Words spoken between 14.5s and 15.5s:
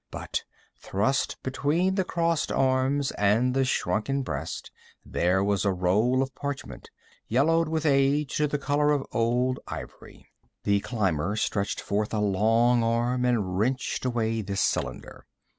cylinder.